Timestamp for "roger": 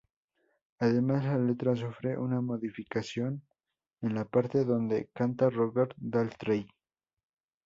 5.51-5.93